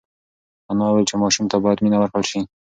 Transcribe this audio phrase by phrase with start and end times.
[0.71, 2.39] انا وویل چې ماشوم ته باید مینه ورکړل شي.